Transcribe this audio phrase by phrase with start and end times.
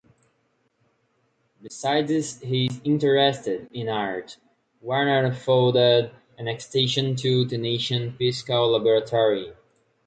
[1.61, 4.35] Besides his interest in art,
[4.81, 9.53] Wernher funded an extension to the National Physical Laboratory.